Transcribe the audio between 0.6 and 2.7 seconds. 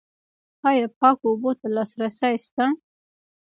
آیا پاکو اوبو ته لاسرسی شته؟